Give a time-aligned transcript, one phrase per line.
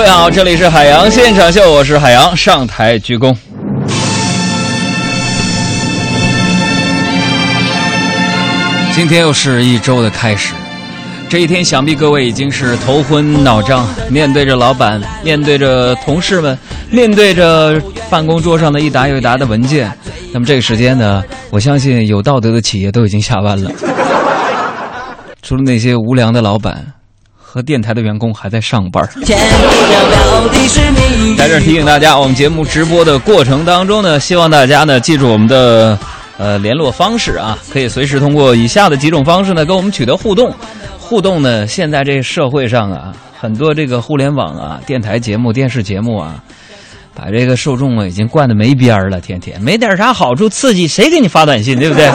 [0.00, 3.36] 各位好，这里是海洋现场秀，我是海洋，上台鞠躬。
[8.94, 10.54] 今天又是一周的开始，
[11.28, 16.58] 这一天想必各位已经是头昏脑胀，面对着老板，面对着同事们，
[16.90, 17.78] 面对着
[18.08, 19.92] 办公桌上的一沓又一沓的文件。
[20.32, 23.70] 那么这个时间呢，我相信有道德的企业都已经下班了，
[25.42, 26.86] 除了那些无良的老板
[27.52, 29.04] 和电台的员工还在上班。
[31.36, 35.98] 在这提醒大家，我们节目直播的过程当中呢，希望大家呢记住我们的。
[36.38, 40.50] 呃，联络方式啊，可以随时通过以下的几种方式呢，跟我们取得互动。
[40.98, 46.42] 互动呢，现在这社会上啊，很多这个互联网啊、电台节目、电视节目啊，
[47.14, 52.10] 把这个受众啊已经惯得没边儿了，天天没点啥好处刺激，谁给你发短信，对不对？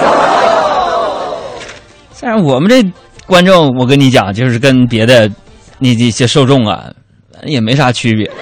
[2.19, 2.83] 但是我们这
[3.25, 5.29] 观众，我跟你讲，就是跟别的
[5.79, 6.85] 那这些受众啊，
[7.45, 8.29] 也没啥区别。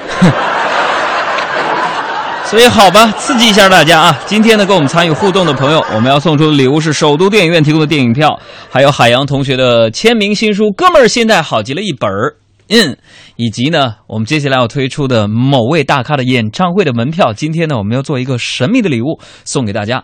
[2.46, 4.20] 所以好吧，刺激一下大家啊！
[4.28, 12.36] 今天呢，跟我们参与互动的朋友，我们要送出的礼物是首都电影院提供的电影票，还有海洋同学的签名新书《哥们儿心态好极了》一本儿，
[12.74, 12.98] 嗯，
[13.36, 17.32] 以及呢，我们接下来要推出的某位大咖的演唱会的门票。
[17.32, 20.04] 今天呢，我们要做一个神秘的礼物送给大家。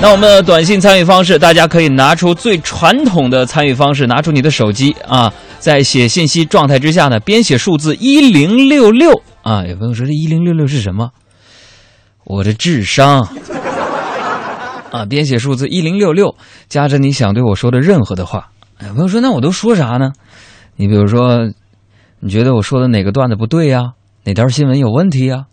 [0.00, 9.66] 那我们的短信参与方式，大家可以拿出最传统的参与方式，拿出你的手机啊，在写信息状态之下呢，编写数字一零六六啊。
[9.66, 11.10] 有朋友说这一零六六是什么？
[12.22, 13.28] 我的智商
[14.92, 15.04] 啊！
[15.04, 16.36] 编写数字一零六六，
[16.68, 18.50] 加着你想对我说的任何的话。
[18.80, 20.12] 有，朋友说，那我都说啥呢？
[20.76, 21.48] 你比如说，
[22.26, 23.92] 你觉得我说的哪个段子不对呀？
[24.24, 25.44] 哪条新闻有问题呀？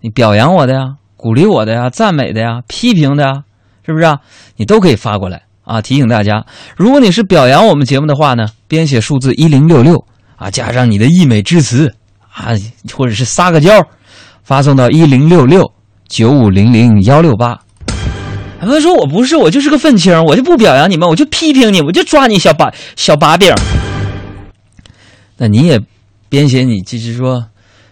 [0.00, 3.44] 你表扬我的呀，鼓励我的呀，赞美的呀，批评的呀，
[3.86, 4.18] 是不是啊？
[4.56, 5.80] 你都可以发过来啊！
[5.80, 6.44] 提醒大家，
[6.76, 10.04] 如果你是表扬我们节目的话呢，编写数字一零六六
[10.34, 11.94] 啊，加上你的溢美之词
[12.32, 12.50] 啊，
[12.92, 13.86] 或者是撒个娇，
[14.42, 15.72] 发送到一零六六。
[16.08, 17.60] 九五零零幺六八，
[18.58, 23.54] 他们说我不是，我就是个愤青，我就不表扬你们，我就批评你，我就抓你小把小把柄。
[25.36, 25.80] 那你也
[26.28, 27.46] 编写你就是说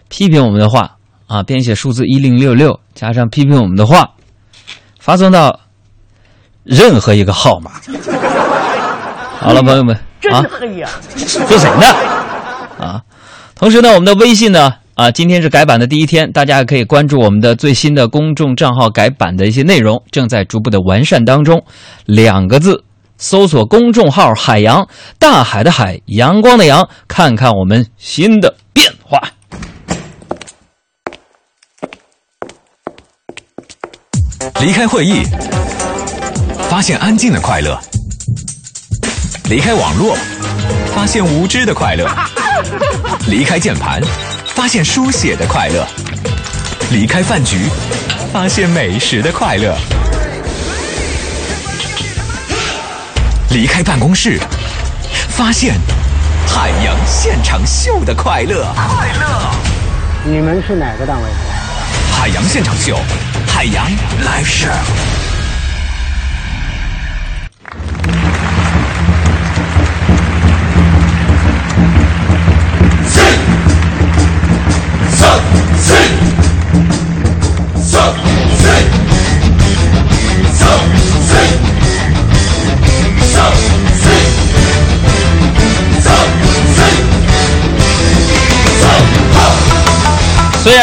[0.09, 0.97] 批评我们的话
[1.27, 4.11] 啊，编写数字一零六六加上批评我们的话，
[4.99, 5.59] 发送到
[6.63, 7.71] 任何一个号码。
[9.37, 10.89] 好了，朋友们，真黑呀！
[11.15, 11.85] 说谁呢？
[12.79, 13.01] 啊，
[13.53, 14.73] 同时呢，我们的微信呢？
[14.95, 21.61] 啊，今天是改版的第一天，大家可以关注我们的最新的公众账号改版的一些内容，正在逐步的完善当中。
[22.05, 22.84] 两个字，
[23.17, 24.87] 搜索公众号“海洋
[25.19, 29.21] 大海的海阳光的阳”，看看我们新的变化。
[34.61, 35.23] 离开会议，
[36.69, 37.77] 发现安静的快乐；
[39.49, 40.15] 离开网络，
[40.93, 42.05] 发现无知的快乐；
[43.27, 44.01] 离开键盘。
[44.55, 45.85] 发现书写的快乐，
[46.89, 47.57] 离开饭局，
[48.31, 49.75] 发现美食的快乐，
[53.51, 54.39] 离开办公室，
[55.29, 55.75] 发现
[56.47, 58.67] 海洋现场秀的快乐。
[58.75, 59.51] 快乐！
[60.25, 61.29] 你们是哪个单位？
[62.11, 62.97] 海洋现场秀，
[63.47, 63.85] 海洋
[64.25, 64.67] 来事。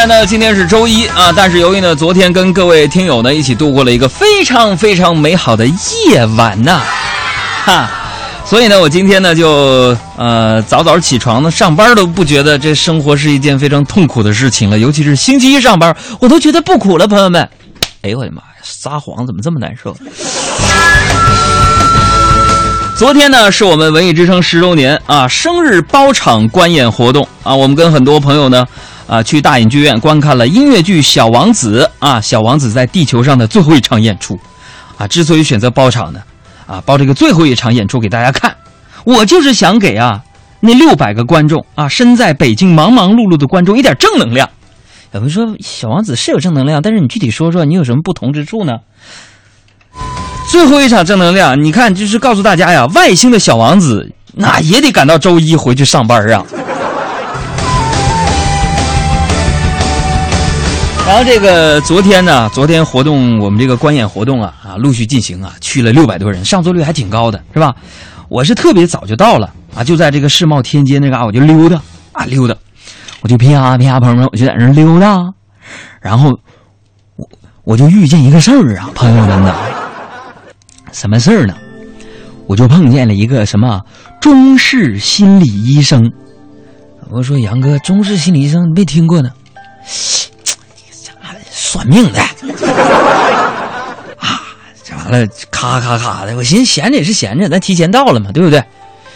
[0.03, 6.81] 然呢，今天是周一啊，但是由于呢，昨天跟各位听友呢一起度过了一个非常非常美好的夜晚呐，
[7.63, 7.89] 哈，
[8.43, 17.47] 所以呢，我今天呢就呃早早起床呢，上班都不觉得这生活是一件非常痛苦的事情了，尤其是星期一上班，我都觉得不苦了，朋友们。
[18.01, 19.95] 哎呦我的妈呀，撒谎怎么这么难受？
[22.97, 28.67] 昨天呢是我们文艺之声十周年啊生日包场观演活动啊，我们跟很多朋友呢。
[29.07, 34.39] 啊，去大影剧院观看了音乐剧《小王子》啊，《小王子》在地球上的最后一场演出，
[34.97, 36.21] 啊，之所以选择包场呢，
[36.65, 38.55] 啊，包这个最后一场演出给大家看，
[39.03, 40.21] 我就是想给啊
[40.61, 44.49] 那六百个观众啊，身在北京忙忙碌碌的观众一点正能量。
[45.11, 48.77] 有人说《小王子》是有正能量，但是你具体说说你有什么不同之处呢？
[50.49, 56.43] 最后一场正能量，你看就是告诉大家呀，外星的小王子那也得赶到周一回去上班啊。
[61.05, 67.75] 然后这个昨天呢，昨天活动我们这个观演活动啊啊陆续进行啊，去了六百多人，上座率还挺高的，是吧？
[68.29, 71.79] 我是特别早就到了啊，就在这个世贸天阶那嘎我就溜达
[72.13, 72.55] 啊溜达。
[73.21, 75.21] 我就啪啪，朋友们，我就在那溜达，
[76.01, 76.29] 然后
[77.15, 77.29] 我
[77.63, 79.55] 我就遇见一个事儿啊，朋友们呐，
[80.91, 81.53] 什么事儿呢？
[82.47, 83.81] 我就碰见了一个什么
[84.19, 86.11] 中式心理医生。
[87.09, 89.29] 我说杨哥，中式心理医生没听过呢？
[91.73, 92.21] 算命的
[94.19, 94.41] 啊，
[94.83, 98.63] 这完了咔咔咔的，我寻思闲着也是闲着，咱提前到了嘛，对不对？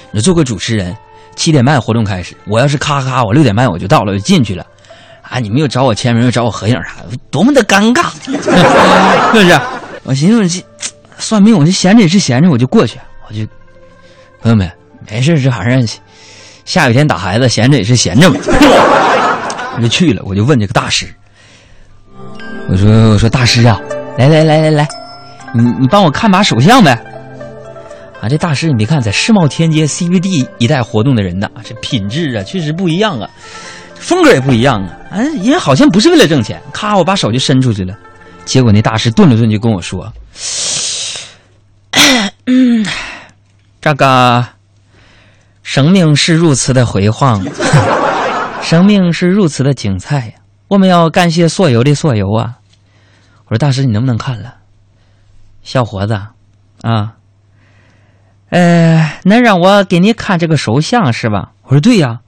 [0.09, 0.97] 你做个主持人，
[1.35, 4.65] 七点半活动开始，我要是咔咔，我六点半我就到了，就进去了。
[5.21, 9.59] 啊，你们又找我签名，又找我合影啥的，多么的尴尬， 是不是？
[10.01, 10.65] 我寻思这
[11.19, 12.97] 算命，我就闲着也是闲着，我就过去，
[13.29, 13.45] 我就
[14.41, 14.67] 朋友们
[15.07, 15.87] 没事，这玩意儿
[16.65, 18.39] 下雨天打孩子，闲着也是闲着嘛。
[19.77, 21.13] 我就去了，我就问这个大师，
[22.69, 23.79] 我说我说大师啊，
[24.17, 24.87] 来来来来来，
[25.53, 26.91] 你你帮我看把手相呗。
[28.21, 33.29] 啊，这大师你别看在世贸天阶 CBD 一带活动的人呐，这品质啊确实不一样啊，
[33.95, 34.97] 风格也不一样啊。
[35.11, 37.95] 啊，因为好像不是为了挣钱，咔，我把手就伸出去了，
[38.43, 40.11] 结果那大师顿了顿就跟我说
[42.47, 42.85] ：“嗯，
[43.79, 44.45] 这个
[45.63, 47.45] 生命是如此的辉煌，
[48.61, 50.31] 生命是如此的精彩呀！
[50.67, 52.59] 我们要感谢所有的所有啊！”
[53.47, 54.55] 我说：“大师，你能不能看了？
[55.63, 56.19] 小伙子，
[56.81, 57.13] 啊。”
[58.49, 61.51] 呃，能让我给你看这个手相是吧？
[61.63, 62.19] 我说对呀，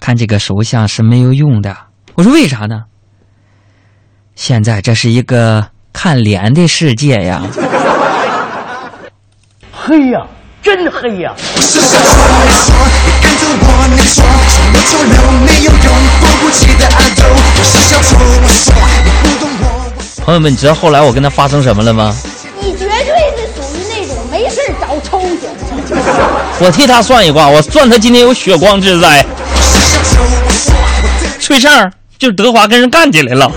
[0.00, 1.76] 看这个手相是没有用的。
[2.14, 2.84] 我说为啥呢？
[4.34, 7.42] 现在这是一个看脸的世界呀。
[9.72, 10.26] 嘿呀，
[10.62, 11.34] 真黑呀！
[20.24, 22.14] 朋友们，你知道后来我跟他发生什么了吗？
[22.60, 22.94] 你绝对
[23.36, 25.96] 是属于那种没事找抽型的。
[26.60, 29.26] 我替他算一卦，我算他今天有血光之灾。
[31.40, 33.50] 崔胜就是德华跟人干起来了。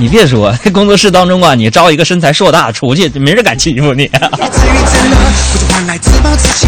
[0.00, 4.10] 你别说，工作室当中啊，你招一个身材硕大出去，没人敢欺负你。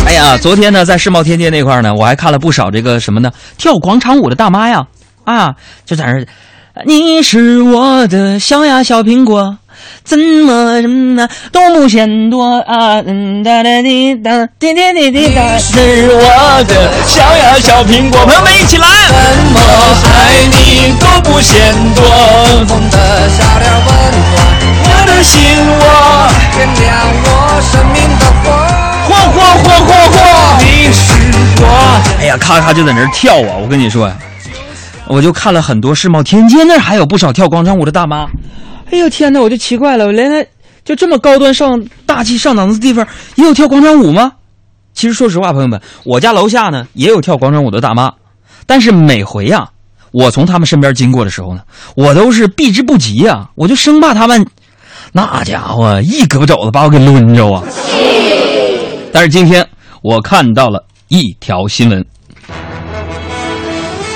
[0.05, 4.87] 哎呀，昨天呢，在世贸天阶那块呢，我还看了不少这个什么呢，跳广场舞的大妈呀，
[5.25, 5.55] 啊，
[5.87, 6.27] 就在那儿，
[6.85, 9.57] 你是我的小呀小苹果。
[10.05, 13.01] 怎么什么呢都不嫌多啊！
[13.07, 18.87] 嗯哒哒滴哒滴滴滴滴哒，是我的小呀小苹果，朋友们一起来！
[19.07, 19.15] 怎
[19.53, 19.61] 么
[20.13, 22.03] 爱你都不嫌多，
[22.67, 23.87] 风的笑脸温
[24.33, 24.37] 暖
[24.85, 25.39] 我的心
[25.79, 25.83] 窝，
[26.57, 26.91] 点亮
[27.25, 27.27] 我
[27.63, 28.51] 生命的火，
[29.09, 30.59] 火火火火火！
[30.61, 31.03] 你是
[31.63, 31.65] 我。
[32.19, 33.57] 哎呀，咔咔就在那儿跳啊！
[33.63, 34.17] 我跟你说呀，
[35.07, 38.27] 我就看了很多世贸天阶那儿还有不少跳广场舞的大妈。
[38.93, 39.41] 哎呦天哪！
[39.41, 40.47] 我就奇怪了，原来
[40.85, 43.07] 就这么高端上大气上档次的地方
[43.37, 44.33] 也有跳广场舞吗？
[44.93, 48.13] 其实说实话，朋友们，我家楼下呢也有跳广场舞的大妈，
[48.67, 49.67] 但是每回呀，
[50.11, 51.63] 我从他们身边经过的时候呢，
[51.97, 54.47] 我都是避之不及呀，我就生怕他们
[55.13, 57.65] 那家伙一胳膊肘子把我给抡着啊。
[59.11, 59.67] 但是今天
[60.03, 62.05] 我看到了一条新闻，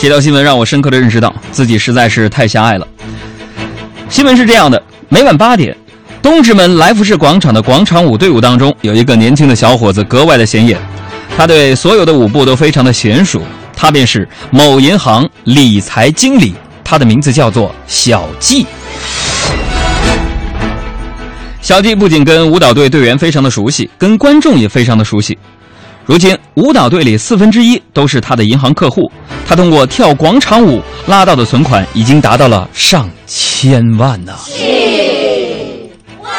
[0.03, 2.87] 这条新闻让我深刻的认识到自己实在是太狭隘了。
[4.09, 5.77] 新闻是这样的：每晚八点，
[6.23, 10.79] 东直门来福士广场的广场舞队伍当中，有一个年轻的小伙子格外的显眼。
[11.37, 13.43] 他对所有的舞步都非常的娴熟。
[13.75, 18.65] 他便是某银行理财经理，他的名字叫做小季。
[21.61, 25.37] 小季不仅跟舞蹈队队员非常的熟悉，跟观众也非常的熟悉。
[26.07, 29.11] 如今，舞蹈队里四分之一都是他的银行客户。
[29.45, 34.33] 他通过跳广场舞拉到的存款已经达到了上千万呢！
[36.23, 36.31] 哇！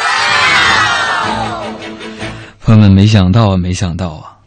[2.64, 4.38] 朋友们，没想到啊，没想到啊，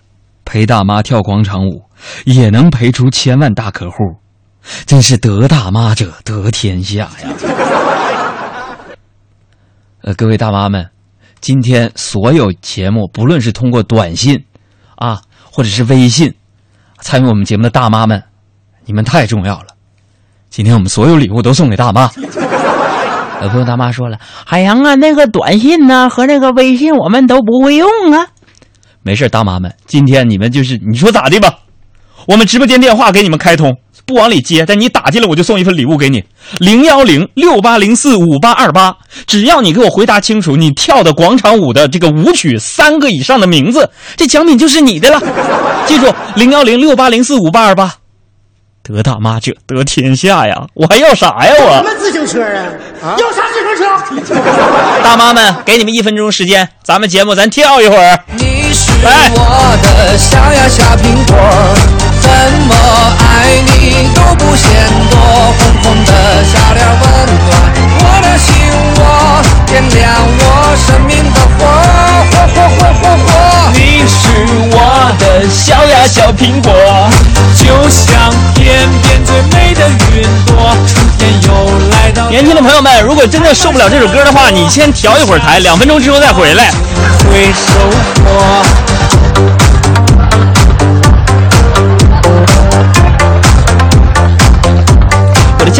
[0.44, 1.84] 陪大妈跳广场舞
[2.26, 3.96] 也能陪出千万大客户，
[4.88, 7.30] 真是得大妈者得天下呀！
[10.02, 10.90] 呃，各位大妈们，
[11.42, 14.44] 今天所有节目，不论是通过短信。
[15.02, 15.20] 啊，
[15.52, 16.32] 或者是微信，
[17.00, 18.24] 参与我们节目的大妈们，
[18.86, 19.70] 你们太重要了。
[20.52, 22.12] 今天我们所有礼物都送给大妈。
[23.42, 28.28] 有朋友大妈说了：“海洋啊，那个短信呢和那个微信我们都不会用啊。”
[29.02, 31.52] 没事，大妈们，今天你们就是你说咋的吧？
[32.28, 33.76] 我们直播间电话给你们开通，
[34.12, 36.22] 不往里接，但你打进来我就送一份礼物给你，
[36.60, 38.94] 零幺零六八零四五八二八。
[39.26, 45.22] 只要你给我回答清楚你跳的广场舞的这个舞曲三个以上的名字，这奖品就是你的了。
[45.86, 47.94] 记住，零幺零六八零四五八二八。
[48.84, 50.66] 得大妈者得天下呀！
[50.74, 51.54] 我还要啥呀？
[51.60, 52.42] 我什么自行车
[53.02, 53.16] 啊？
[53.18, 54.36] 要啥自行车？
[55.02, 58.20] 大妈们，给你们一分钟时间，咱们节目咱跳一会儿。
[58.36, 58.92] 你是
[59.36, 62.01] 我的小呀小苹果。
[62.22, 62.30] 怎
[62.68, 62.74] 么
[63.20, 64.70] 爱你都不嫌
[65.10, 65.18] 多，
[65.58, 66.12] 红红的
[66.46, 67.04] 小脸温
[67.48, 67.52] 暖
[68.00, 68.50] 我的心
[68.98, 69.00] 窝，
[69.66, 70.00] 点亮
[70.40, 70.42] 我
[70.78, 71.60] 生命的火，
[72.32, 73.30] 火火火火火。
[73.74, 74.14] 你是
[74.72, 76.72] 我的小呀小苹果，
[77.56, 81.50] 就像天边最美的云朵，春天又
[81.90, 82.30] 来到。
[82.30, 86.72] 年轻的朋友们，如果真的受不了这首歌的话，你先调一会儿台，两分钟之后再回来。
[87.30, 87.80] 会收
[88.24, 88.91] 获。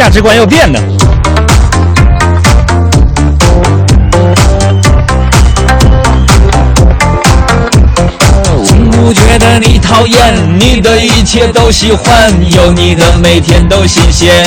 [0.02, 0.80] 价值观要变的。
[8.64, 14.44] 从不觉得你讨厌，你的一切都喜欢，有你的每天都新鲜。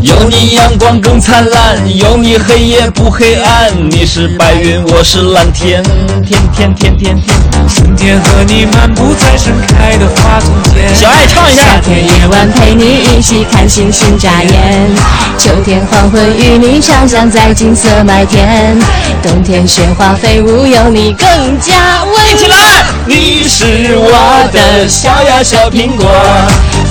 [0.00, 3.72] 有你阳光更灿烂，有你黑夜不黑暗。
[3.90, 5.82] 你是白云，我是蓝天，
[6.24, 7.36] 天天天天天。
[7.66, 10.94] 春天和你漫步在盛开的花丛间。
[10.94, 11.80] 小爱唱一下夏。
[11.80, 14.90] 天夜晚陪你一起看星星眨眼，
[15.38, 18.78] 秋天黄昏与你徜徉在金色麦田，
[19.22, 21.28] 冬天雪花飞舞有你更
[21.60, 22.84] 加温一起来！
[23.06, 26.06] 你是我的小呀小苹果，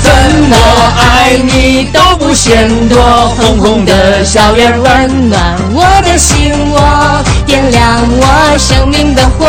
[0.04, 0.12] 怎
[0.50, 0.56] 么
[1.00, 3.02] 爱你都不嫌多，
[3.38, 5.56] 红红的小脸温温暖。
[5.74, 9.48] 我的心窝，点亮我生命的火。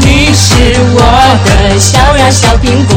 [0.00, 1.00] 你是我
[1.44, 2.96] 的小呀小苹果，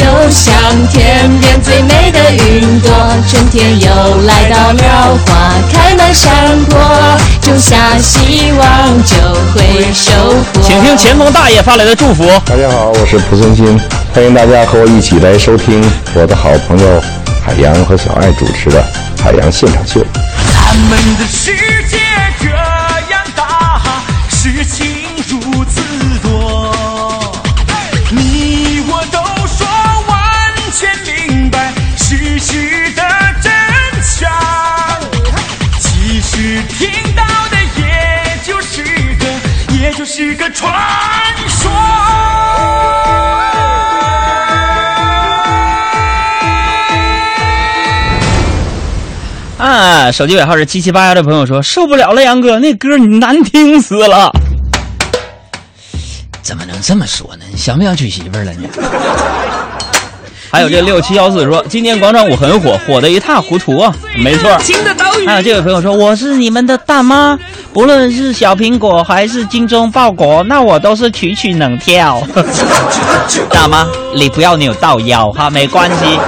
[0.00, 0.54] 就像
[0.88, 2.90] 天边最美的云朵，
[3.28, 3.86] 春天又
[4.24, 6.80] 来到了，花开满山坡，
[7.42, 9.14] 种下希望就
[9.52, 10.10] 会收
[10.54, 10.62] 获。
[10.62, 12.26] 请听前锋大爷发来的祝福。
[12.46, 13.78] 大家好，我是蒲松金，
[14.14, 17.02] 欢迎大家和我一起来收听我的好朋友
[17.44, 18.82] 海洋和小爱主持的
[19.22, 20.00] 《海洋现场秀》。
[20.54, 21.52] 他们的世
[21.90, 21.98] 界
[40.12, 40.68] 是个传
[41.46, 41.70] 说。
[49.56, 54.32] 啊，手机尾号是七七八幺的朋友说受不了了，杨哥，那歌你难听死了。
[56.42, 57.44] 怎么能这么说呢？
[57.48, 58.68] 你想不想娶媳妇儿了你？
[60.50, 63.94] 还有这六七幺四说，今年广场舞很火，火的一塌糊涂啊！
[64.16, 64.50] 没错。
[65.24, 67.38] 还有这位朋友说，我是你们的大妈，
[67.72, 72.20] 不论是小苹果还是精忠报国，那我都是曲曲能跳。
[73.50, 76.18] 大妈，你不要扭到腰哈，没关系。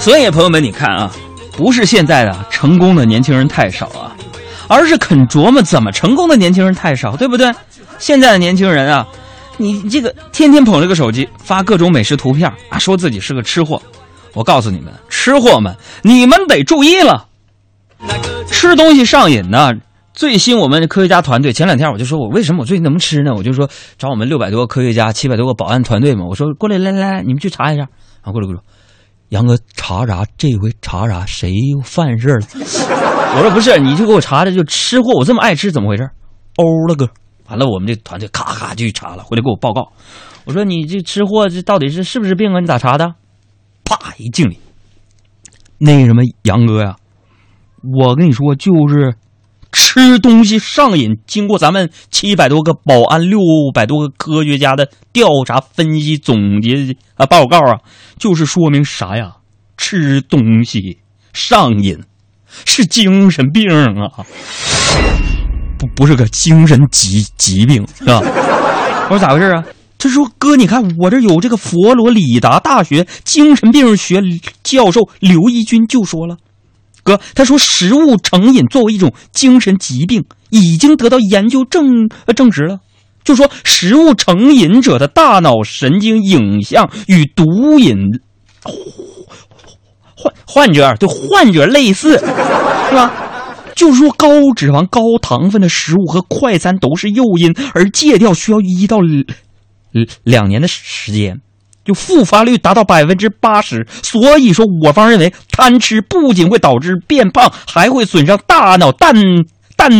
[0.00, 1.08] 所以朋友们，你看啊，
[1.56, 4.10] 不是现在的成功的年轻人太少啊，
[4.66, 7.52] 而是肯琢磨怎么成功的年轻人太少，对不对？
[7.98, 9.06] 现在的年轻人啊，
[9.60, 13.80] 你这个天天捧着个手机发各种美食图片啊，说自己是个吃货。
[14.32, 17.26] 我告诉你们，吃货们，你们得注意了，
[18.50, 19.74] 吃东西上瘾呢。
[20.14, 23.32] 最新我们科学家团队前两天我就说我为什么我最近能吃呢？
[23.34, 27.82] 我就说找我们六百多个科学家、七百多个保安团队嘛，我说过来来来来，你们去查一下。
[28.22, 28.60] 啊，过来过来，
[29.28, 30.24] 杨哥查啥？
[30.38, 31.26] 这回查啥？
[31.26, 32.46] 谁又犯事了？
[33.36, 36.08] 我说不是，你就给我查查，就吃货，我这么爱吃，怎么回事？
[36.56, 37.08] 欧了哥，
[37.50, 39.92] 完了，我们这团队咔咔就去查了，回来给我报告。
[40.44, 42.60] 我说你这吃货这到底是是不是病啊？
[42.60, 43.14] 你咋查的？
[43.84, 44.58] 啪一敬礼，
[45.78, 46.96] 那什么杨哥呀，
[47.82, 49.16] 我跟你说就是
[49.72, 53.40] 吃东西上瘾，经过咱们七百多个保安、六
[53.74, 57.80] 百多个科学家的调查分析总结啊报告啊，
[58.16, 59.38] 就是说明啥呀？
[59.76, 60.98] 吃东西
[61.32, 61.98] 上瘾
[62.64, 64.26] 是精神病啊，
[65.80, 68.20] 不不是个精神疾疾病是吧？
[69.08, 69.64] 我说咋回事啊？
[70.02, 74.22] 他说：“哥，你看我这有这个佛罗里达大学精神病学
[74.62, 76.38] 教授刘一军就说了，
[77.02, 82.78] 哥，他说食物成瘾作为一种精神疾病，已经得到研究证呃证实了。
[83.24, 87.98] 就说食物成瘾者的大脑神经影像与毒瘾
[90.16, 93.12] 患患者对患者类似，是吧？
[93.74, 99.24] 就是说高脂肪、高糖分的食物和快餐都是诱因，而戒掉需要一到两
[100.22, 101.40] 两年的时间，
[101.84, 103.86] 就复发率达到百分之八十。
[104.02, 109.14] 所以说，我方认为贪吃不仅会导致变胖，还会损伤大脑蛋
[109.76, 109.90] 蛋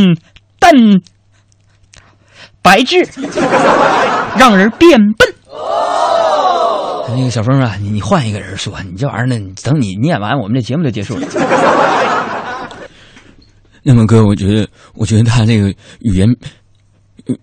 [0.59, 0.73] 蛋
[2.63, 3.09] 白质，
[4.37, 5.35] 让人变笨。
[7.17, 11.27] 那个小峰啊，你你换一个人说，你这玩意儿呢，等你念完，我们这节目就结束了。
[13.83, 15.69] 那么哥，我觉得，我觉得他这个
[16.01, 16.29] 语言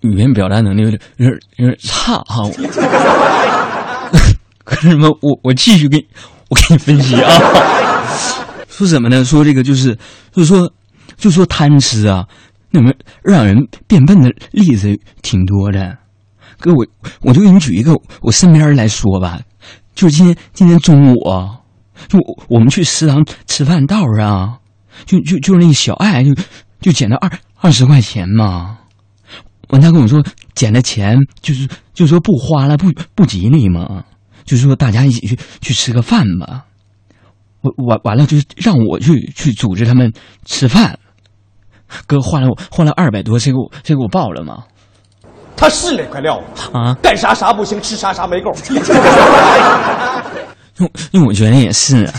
[0.01, 2.44] 语言表达能力有点有点有点差哈。
[4.63, 5.10] 可是什么？
[5.22, 6.06] 我我继续给你
[6.50, 7.32] 我给你分析啊。
[8.70, 9.24] 说什么呢？
[9.24, 9.98] 说这个就是
[10.32, 10.72] 就说
[11.15, 12.27] 就说贪吃啊，
[12.70, 12.91] 那么
[13.24, 15.98] 让人变笨的例子挺多的。
[16.60, 16.86] 哥，我
[17.22, 19.39] 我就给你举一个我身边人来说吧，
[19.96, 21.60] 就是今天今天中午啊，
[22.08, 24.60] 就我我们去食堂吃饭道上，
[25.06, 26.34] 就就就是那个小爱就
[26.82, 27.30] 就捡了二
[27.62, 28.77] 二十块钱嘛。
[29.70, 30.24] 完他跟我说
[30.56, 34.04] 捡的钱就是就说不花了不不吉利嘛，
[34.46, 36.66] 就是说大家一起去去吃个饭吧。
[37.62, 40.13] 我完完了就是让我去去组织他们
[40.46, 40.98] 吃饭。
[42.06, 44.63] 哥换了我换了二百多，谁给我谁给我报了吗？
[45.56, 46.39] 他是那块料
[46.72, 48.51] 啊，干啥啥不行，吃啥啥没够。
[50.77, 52.13] 因为因为我觉得也是、啊。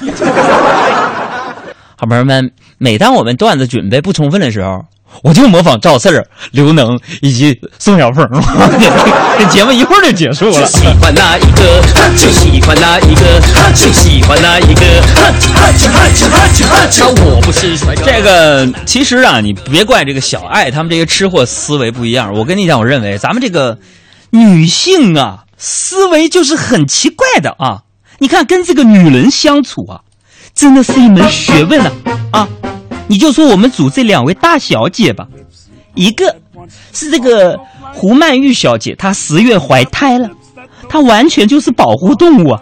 [2.01, 4.85] 好朋友们，每当我们段子准备不充分的时候，
[5.25, 8.25] 我就模仿赵四儿、刘能以及宋小凤，
[9.37, 10.65] 这节目一会儿就结束了。
[10.65, 11.83] 喜欢哪一个
[12.17, 13.41] 就喜欢哪一个，
[13.75, 14.87] 就喜欢哪一个。
[17.27, 18.03] 我不是帅哥。
[18.05, 22.33] 这个其实啊，你别怪这个小爱他们这些吃货思维不一样。
[22.33, 23.77] 我跟你讲，我认为咱们这个
[24.31, 27.83] 女性啊，思维就是很奇怪的啊。
[28.21, 30.03] 你看，跟这个女人相处啊，
[30.59, 31.93] 真的是一门学问啊
[32.33, 32.49] 啊！
[33.07, 35.25] 你就说我们组这两位大小姐吧，
[35.95, 36.35] 一个
[36.93, 37.57] 是这个
[37.95, 40.29] 胡曼玉小姐，她十月怀胎了，
[40.89, 42.61] 她完全就是保护动物啊。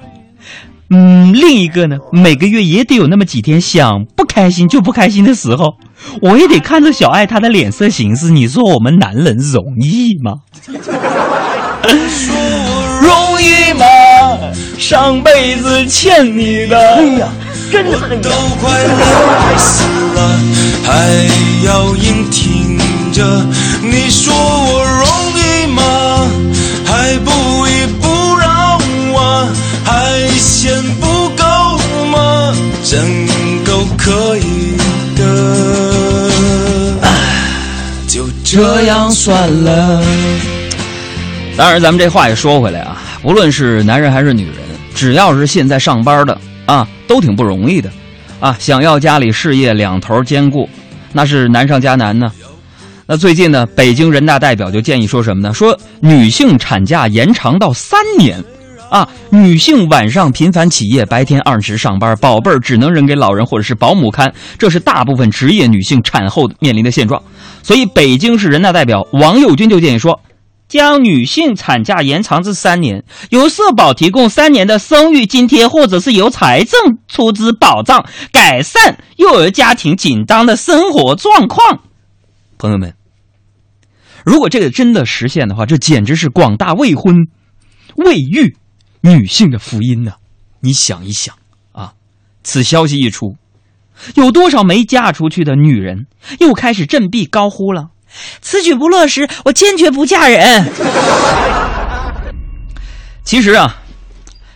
[0.91, 5.73] 嗯，另一个呢，每个月也得有那么几天想不开心就不开心的时候，
[6.21, 8.31] 我也得看着小爱她的脸色行事。
[8.31, 10.35] 你说我们男人容易吗？
[13.01, 13.87] 容易吗？
[14.79, 16.79] 上辈子欠你的。
[16.97, 17.29] 哎呀，
[17.71, 18.31] 真恨都
[18.61, 19.83] 快累死
[20.15, 20.19] 了，
[20.85, 20.91] 还
[21.65, 22.79] 要硬挺
[23.13, 23.25] 着。
[23.83, 25.07] 你说我容
[25.39, 25.83] 易吗？
[26.87, 27.31] 还不
[27.67, 28.79] 依不饶
[29.21, 29.49] 啊？
[29.85, 31.45] 还嫌不够
[32.07, 32.55] 吗？
[32.85, 33.27] 真
[33.65, 34.77] 够可以
[35.17, 35.23] 的，
[38.07, 40.03] 就这样算了。
[41.57, 44.55] 当然，咱们这话也说回来啊，无论是男人还是女人，
[44.95, 47.91] 只要是现在上班的啊，都挺不容易的，
[48.41, 50.69] 啊，想要家里事业两头兼顾，
[51.13, 52.31] 那是难上加难呢。
[53.07, 55.55] 那最近呢，北京人大代表就建议说什么呢？
[55.55, 58.43] 说女性产假延长到三年，
[58.91, 67.23] 啊，女性晚上频繁起夜，白天按时上班，宝贝儿只能扔给老人或者是保姆看，这是大部分职业女性产后面临的现状。
[67.63, 70.21] 所以，北京市人大代表王友军就建议说。
[70.69, 81.83] 将女性产假延长至三年，由社保提供三年的生育津贴，或者是由财政出资保障，改善幼儿家庭紧张的生活状况。
[82.59, 82.95] 朋友们，
[84.25, 87.29] 如果这个真的实现的话，这简直是广大未婚、
[87.97, 88.57] 未育
[89.03, 90.15] 女性的福音呐、
[90.61, 91.37] 你想一想
[91.71, 91.93] 啊，
[92.43, 93.37] 此消息一出，
[94.17, 96.07] 有多少没嫁出去的女人
[96.41, 97.91] 又开始振臂高呼了？
[98.41, 100.71] 此举不落实，我坚决不嫁人。
[103.25, 103.77] 其实啊，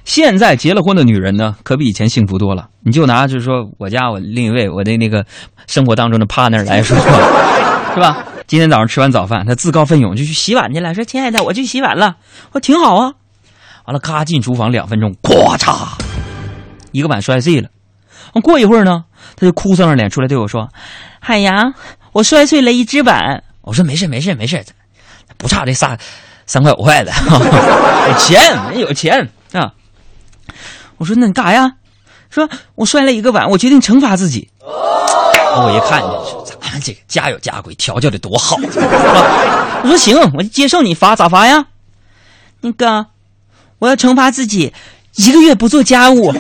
[0.05, 2.69] 现在结了婚的女人呢，可比以前幸福多了。
[2.83, 5.25] 你就拿就是说我家我另一位我的那个
[5.67, 6.97] 生活当中的 partner 来说，
[7.95, 8.25] 是吧？
[8.47, 12.17] 今天早上吃完早饭，他自告奋勇就去洗碗去了，说：“亲爱的，我去洗碗了。”
[12.51, 13.13] 我：“挺好啊。”
[13.87, 15.93] 完了，咔进厨房两分钟，咵嚓，
[16.91, 17.69] 一个碗摔碎了。
[18.43, 19.05] 过一会儿呢，
[19.37, 20.69] 他就哭丧着脸出来对我说
[21.21, 21.75] ：“海洋，
[22.13, 24.65] 我摔碎了一只碗。”我说：“没事，没事，没事，
[25.37, 25.97] 不差这仨
[26.47, 27.13] 三块五块的，
[28.09, 29.73] 有钱人，有钱啊。”
[30.99, 31.73] 我说：“那你干啥呀？”
[32.31, 34.49] 说：“我摔了一个碗，我决定惩罚自己。”
[35.53, 36.01] 我一看，
[36.61, 41.67] 咱们这个家有家规，调教的多好，我说：“行，我就接受你罚，咋罚呀？”
[42.63, 43.07] 那个，
[43.79, 44.73] 我要惩罚自己，
[45.21, 46.33] 一个月不做家务。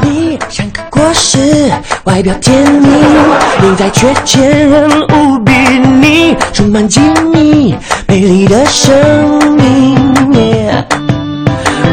[0.00, 1.70] 你像个果实，
[2.04, 5.52] 外表甜蜜，内在却坚韧无比。
[6.00, 6.98] 你充满机
[7.30, 7.76] 密，
[8.08, 9.98] 美丽的生命。
[10.32, 10.82] Yeah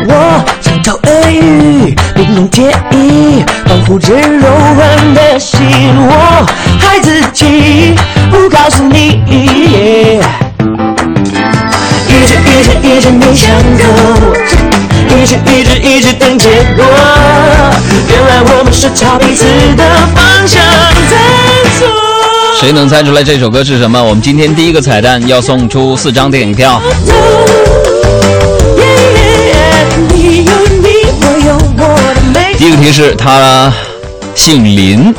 [0.07, 5.59] 我像头耳语，冰冻铁衣，保护着柔软的心。
[5.59, 6.47] 我
[6.79, 7.95] 害自己，
[8.31, 9.21] 不告诉你。
[9.27, 10.23] Yeah
[12.07, 13.83] 一直一直一直没想够，
[15.09, 16.85] 一直一直一直等结果。
[18.07, 19.43] 原来我们是朝彼此
[19.75, 19.83] 的
[20.15, 20.61] 方向
[21.09, 21.17] 在
[21.79, 21.85] 走。
[22.59, 24.03] 谁能猜出来这首歌是什么？
[24.03, 26.81] 我们今天第一个彩蛋要送出四张电影票。
[30.13, 30.87] 你有你，
[31.21, 32.53] 我有我的美。
[32.57, 33.71] 第一个提示，他
[34.35, 35.13] 姓林。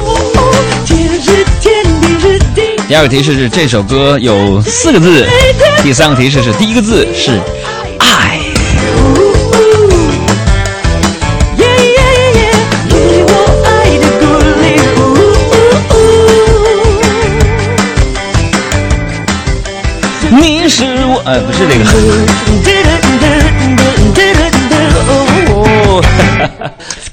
[2.88, 5.24] 第二个提示是这首歌有四个字，
[5.82, 7.40] 第三个提示是第一个字是
[21.20, 21.84] 是我，呃，不是这个。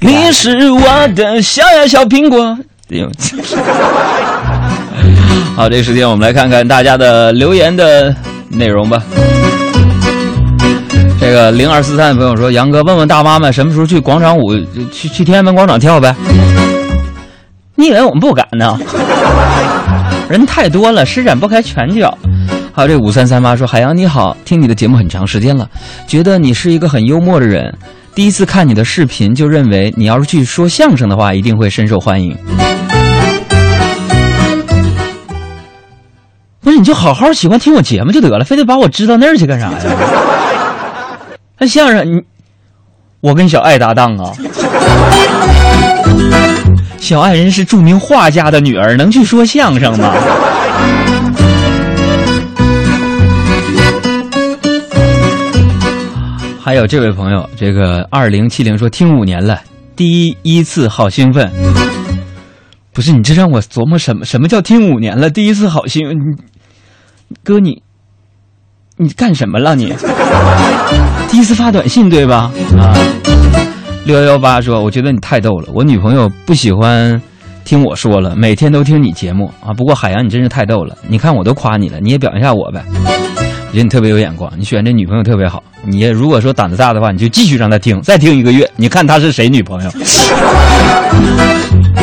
[0.00, 2.56] 你是我的小呀小苹果。
[2.90, 3.10] 哎 呦
[5.56, 8.14] 好，这时间我们来看看大家的留言的
[8.48, 9.02] 内容吧。
[11.20, 14.54] 这个零二四三的朋友说：“杨哥，问问大妈们什么时候去广场舞，
[14.92, 16.14] 去去天安门广场跳呗？”
[17.74, 18.78] 你以为我们不敢呢？
[20.30, 22.16] 人太多了，施展不开拳脚。
[22.78, 25.68] 还有这五三三八说：“海洋你好，听你的节目很长时间了，
[26.06, 27.76] 觉得你是一个很幽默的人。
[28.14, 32.38] 第一次看你的视频，就认为你要是去说相声的话，一定会深受欢迎。
[36.60, 39.78] 不是，你就好好喜欢听我节目就得了，非得把我支到那儿去干啥呀？
[41.58, 42.20] 那 相声你，
[43.20, 44.30] 我跟小爱搭档啊。
[47.00, 50.14] 小爱人是著名画家的女儿，能去说相声吗？”
[56.68, 59.58] 还有这位朋友，这个二零七零说听五年了，
[59.96, 61.50] 第一次好兴奋。
[62.92, 64.22] 不是你这让我琢磨什么？
[64.26, 65.30] 什么叫听五年了？
[65.30, 66.18] 第一次好兴奋，
[67.42, 67.82] 哥你，
[68.98, 69.94] 你干什么了你？
[71.30, 72.52] 第一次发短信对吧？
[72.78, 72.92] 啊，
[74.04, 77.18] 六幺幺八说，我觉得你太逗了，我女朋友不喜欢
[77.64, 79.72] 听我说了，每天都听你节目啊。
[79.72, 82.84] 不过海洋你真是太逗了，你看我都夸你了，你也表扬一下我呗。
[83.68, 85.62] 我觉得你特别有眼光，你选这女朋友特别好。
[85.84, 89.90] 你如果说胆子大的话，你就继续让她听，再听一个月，你看她是谁女朋友。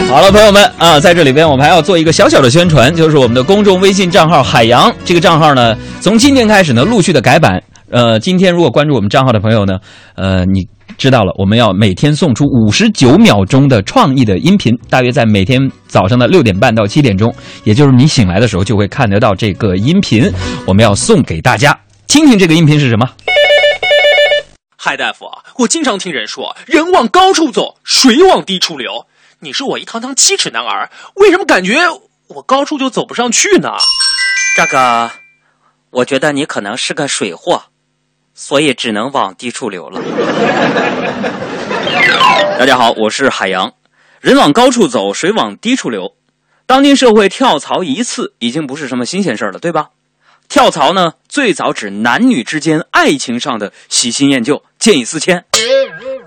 [0.08, 7.62] 好了，朋友们啊，在这里边我们还要做一个小小的宣传，就是我们的公众微信账号“海洋”这个账号呢，从今天开始呢陆续的改版。
[7.90, 9.80] 呃，今天如果关注我们账号的朋友呢，
[10.16, 20.32] 呃，你知道了，我们要每天送出五十九秒钟的创意的音频，大约在每天早上的六点半到七点钟，也就是你醒来的时候就会看得到这个音频，
[20.66, 21.78] 我们要送给大家，
[22.08, 23.10] 听听这个音频是什么。
[24.78, 25.26] 嗨大夫，
[25.58, 29.08] 我经常听人说“人往高处走，水往低处流”。
[29.42, 31.76] 你是我一堂堂七尺男儿，为什么感觉
[32.28, 33.72] 我高处就走不上去呢？
[34.56, 35.12] 这个，
[35.92, 37.64] 我觉得你可能是个水货，
[38.38, 40.02] 所以只能往低处流了。
[42.60, 43.72] 大家好，我是海洋。
[44.20, 46.14] 人往高处走，水往低处流。
[46.66, 49.92] 当今社会，跳槽一次已经不是什么新鲜事儿了，对吧？
[50.50, 55.46] 跳槽呢，最早指男女之间爱情上的喜新厌旧、见异思迁，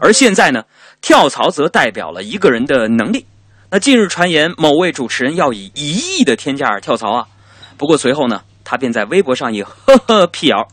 [0.00, 0.62] 而现在呢，
[1.02, 3.26] 跳槽则代表了一个人的能力。
[3.70, 7.26] 那近日传言某位主持人要以一亿的天价跳槽啊，
[7.76, 10.68] 不过随后呢，他便在微博上以呵呵辟谣。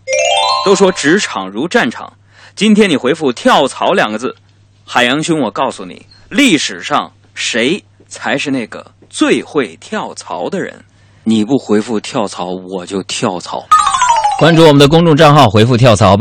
[0.65, 2.12] 都说职场如战场，
[2.55, 4.36] 今天你回复“跳槽”两个字，
[4.86, 10.84] 海洋兄，我告诉你，历史上谁才是那个最会跳槽的人？
[11.23, 13.63] 你不回复跳槽，我就跳槽。
[14.38, 16.13] 关注我们的公众账号，回复跳槽吧。